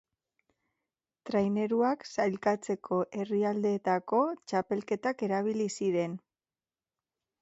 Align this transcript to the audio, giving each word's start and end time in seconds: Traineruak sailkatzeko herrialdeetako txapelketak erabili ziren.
Traineruak 1.29 2.07
sailkatzeko 2.15 2.99
herrialdeetako 3.19 4.23
txapelketak 4.53 5.23
erabili 5.29 5.69
ziren. 5.79 6.17